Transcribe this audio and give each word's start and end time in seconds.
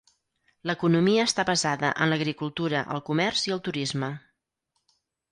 L'economia 0.69 1.25
està 1.31 1.43
basada 1.49 1.91
en 2.05 2.09
l'agricultura, 2.13 2.81
el 2.95 3.03
comerç 3.09 3.43
i 3.49 3.53
el 3.57 3.61
turisme. 3.69 4.09